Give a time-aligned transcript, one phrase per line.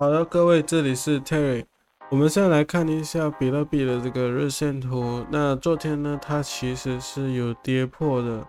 [0.00, 1.64] 好的，各位，这里是 Terry。
[2.08, 5.26] 我们现在来看一下比特币的这个日线图。
[5.28, 8.46] 那昨天呢，它其实是有跌破的。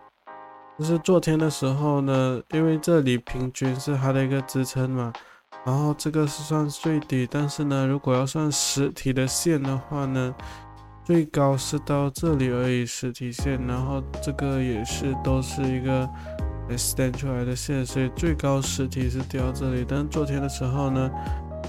[0.77, 5.11] 就是昨天的时候呢，因为这里平均是它的一个支撑嘛，
[5.65, 7.27] 然后这个是算最低。
[7.27, 10.35] 但是呢，如果要算实体的线的话呢，
[11.03, 13.59] 最高是到这里而已，实体线。
[13.65, 16.07] 然后这个也是都是一个。
[16.77, 19.85] Stand 出来的线，所以最高实体是掉到这里。
[19.87, 21.09] 但是昨天的时候呢，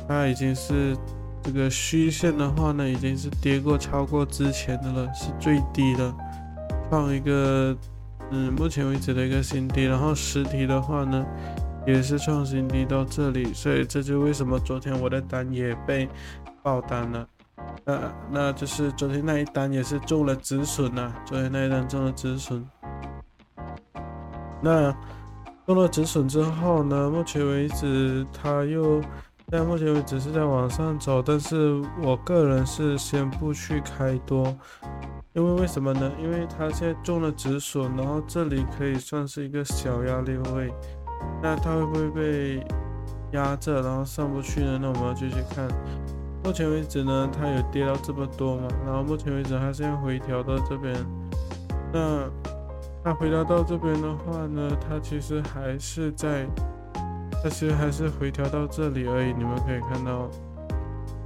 [0.09, 0.96] 它已经是
[1.42, 6.14] 这个虚线的话呢，已经是跌过超过之前的了，是最低的，
[6.88, 7.76] 创一个
[8.30, 9.84] 嗯目前为止的一个新低。
[9.84, 11.24] 然后实体的话呢，
[11.87, 16.09] 也是创新低到这里，所以这就为什么昨天我的单也被
[16.62, 17.26] 爆单了。
[17.84, 22.66] 那那就是昨天那一单也是中了止损啊，昨天那一单中了止损。
[24.62, 24.95] 那
[25.66, 27.09] 中了止损之后呢？
[27.09, 29.01] 目前为止，它又
[29.51, 34.45] 在目前为止是在往上走，但是我个人是先不去开多，
[35.32, 36.10] 因为为什么呢？
[36.20, 40.73] 因为它现在中了止损，然后这里可以算是一个小压力位，
[41.42, 42.66] 那它会不会被
[43.30, 44.79] 压着，然后上不去呢？
[44.82, 45.68] 那我们要继续看。
[46.42, 48.68] 目前为止呢，它有跌到这么多嘛？
[48.85, 50.95] 然后目前为止它现在回调到这边，
[51.92, 52.29] 那。
[53.02, 56.46] 那回调到这边的话呢，它其实还是在，
[57.42, 59.32] 它其实还是回调到这里而已。
[59.32, 60.29] 你们可以看到，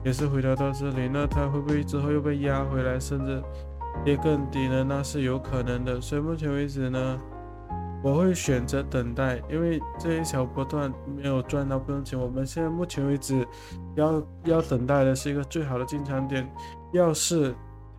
[0.05, 1.11] 也是回调到这里。
[1.13, 3.43] 那它会不会之后又被压回来，甚至
[4.05, 4.85] 跌更低呢？
[4.89, 6.01] 那是有可能的。
[6.01, 7.19] 所以目前为止呢，
[8.05, 12.17] 我会选择等待，因为这一小波段没有赚到不用紧。
[12.17, 13.45] 我们现在目前为止
[13.97, 16.49] 要要等待的是一个最好的进场点，
[16.93, 17.53] 要是。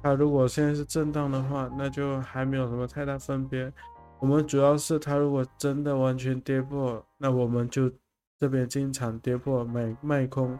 [0.05, 3.73] 它如果现在是震荡的话，那就还没有什么太大分别。
[4.19, 7.91] 我们主要是它如果真的完全跌破，那我们就
[8.39, 10.59] 这边进场跌破买卖空。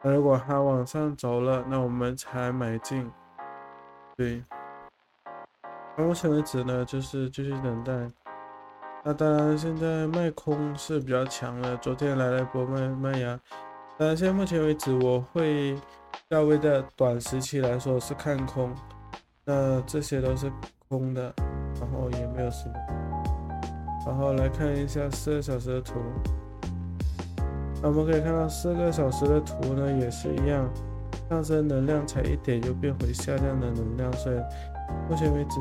[0.00, 3.06] 那如果它往上走了，那我们才买进。
[4.16, 4.42] 对，
[5.98, 7.92] 目前为止呢，就是继续等待。
[9.04, 13.38] 那当然现在卖空是比较强的，昨天来了一波卖卖压。
[13.98, 15.78] 当然现在目前为止我会。
[16.30, 18.70] 较微的短时期来说是看空，
[19.46, 20.52] 那这些都是
[20.86, 21.32] 空的，
[21.80, 22.74] 然后也没有什么。
[24.06, 25.94] 然后来看一下四个小时的图，
[27.80, 30.68] 那我们可以看到四个小时的图呢也是一样，
[31.30, 34.36] 上升能量才一点就变回下降的能量，所以
[35.08, 35.58] 目前为止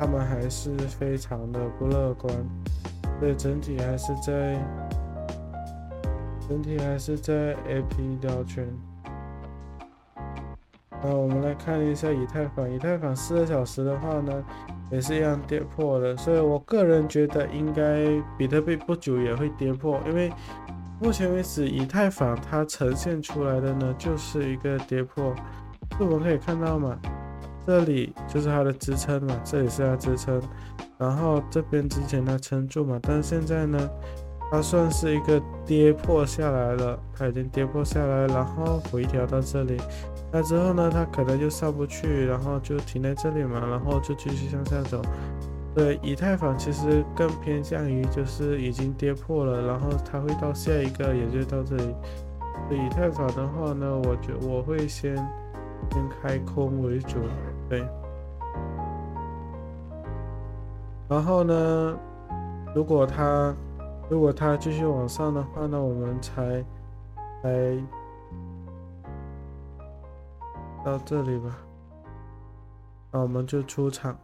[0.00, 2.34] 他们还是非常的不乐观，
[3.20, 4.58] 所以整体还是在
[6.48, 8.66] 整体还是在 A P 标圈。
[11.04, 14.42] 啊我们来看一下以太坊，以太坊四个小时的话呢，
[14.90, 18.06] 也是一样跌破了，所以我个人觉得应该
[18.38, 20.32] 比特币不久也会跌破，因为
[21.02, 25.34] 目前为止以太坊它呈现出来的呢就是一个跌破，
[26.00, 26.98] 我们可以看到嘛，
[27.66, 30.40] 这里就是它的支撑嘛，这里是它支撑，
[30.96, 33.78] 然后这边之前它撑住嘛，但是现在呢，
[34.54, 39.76] 它算是一个跌破下来了，它已经跌破下来，然后回调到这里。
[40.30, 45.02] 那之后呢，它可能就上不去，然后就停在这里嘛，然后就继续向下走。
[45.74, 51.92] 对，以太坊其实更偏向于就是已经跌破了，然后它会到下一个，也就到这里。
[52.70, 55.16] 以太坊的话呢，我觉我会先
[55.90, 57.16] 先开空为主，
[57.68, 57.84] 对。
[61.08, 61.98] 然后呢，
[62.72, 63.52] 如果它
[64.08, 66.64] 如果它继续往上的话呢，我们才
[67.42, 67.84] 才。
[70.84, 71.56] 到这里吧，
[73.10, 74.14] 那我们就出场。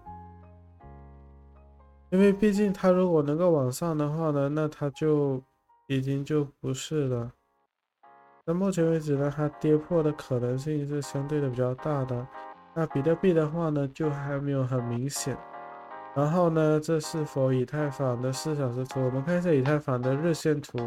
[2.11, 5.43] 因为毕竟它如果能够往上的话呢，那它就
[5.87, 7.33] 已经就不是了。
[8.45, 12.27] 那目前为止呢，它跌破的可能性是相对的比较大的。
[12.75, 15.35] 那比特币的话呢，就还没有很明显。
[16.15, 19.01] 然后呢，这是否以太坊的四小时图？
[19.05, 20.79] 我们看一下以太坊的日线图。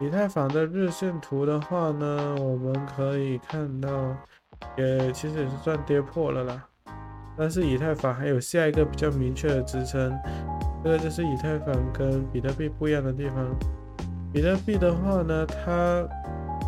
[0.00, 3.88] 以太坊的日线图的话呢，我们可以看到，
[4.76, 6.64] 也其实也是算跌破了啦。
[7.36, 10.12] 但是以太坊还有下一个比较明确的支撑，
[10.82, 13.36] 这个就是以太坊跟比特币不一样的地方。
[14.32, 16.04] 比特币的话呢，它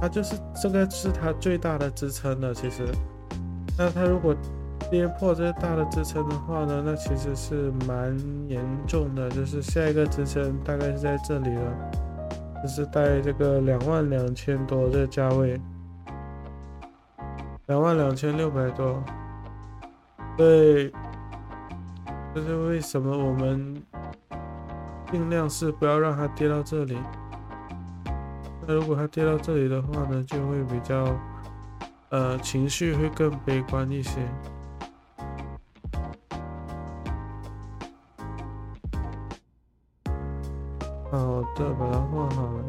[0.00, 2.55] 它就是这个是它最大的支撑了。
[2.55, 2.85] 其实，
[3.77, 4.35] 那它如果
[4.91, 8.17] 跌破这个大的支撑的话呢，那其实是蛮
[8.49, 11.91] 严重的，就是下一个支撑大概是在这里了。
[12.62, 15.61] 就是在这个两万两千多这个价位，
[17.67, 19.05] 两万两千六百多，
[20.37, 20.91] 对，
[22.35, 23.81] 这是为什么我们
[25.12, 26.97] 尽量是不要让它跌到这里。
[28.67, 31.06] 那如果它跌到这里的话呢，就会比较，
[32.09, 34.19] 呃，情绪会更悲观一些。
[41.56, 42.64] 好的，把它画好了。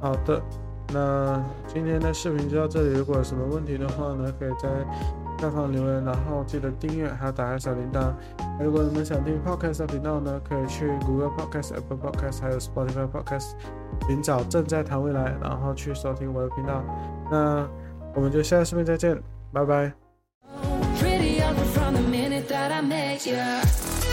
[0.00, 0.42] 好的，
[0.92, 2.98] 那今天的视频就到这里。
[2.98, 4.68] 如果有什么问题的话呢，可以在
[5.38, 8.12] 下方留言，然后记得订阅，还有打开小铃铛。
[8.58, 13.52] 如果你们想听 Podcast 频道呢，可以去 Google Podcast、Apple Podcast 还有 Spotify Podcast
[14.06, 16.82] 寻找正在谈未来，然后去收听我的频道。
[17.30, 17.68] 那
[18.14, 19.20] 我们就下个视频再见，
[19.52, 20.03] 拜拜。
[21.72, 24.03] From the minute that I met you.